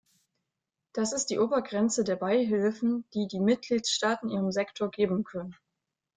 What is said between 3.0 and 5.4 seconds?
die die Mitgliedstaaten ihrem Sektor geben